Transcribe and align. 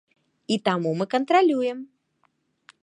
І 0.55 0.57
таму 0.67 0.93
мы 1.01 1.05
кантралюем. 1.13 1.77